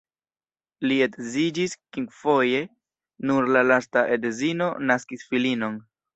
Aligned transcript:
Li 0.85 0.95
edziĝis 1.05 1.75
kvinfoje, 1.81 2.63
nur 3.31 3.51
la 3.57 3.63
lasta 3.75 4.05
edzino 4.19 4.73
naskis 4.89 5.29
filinon. 5.31 5.81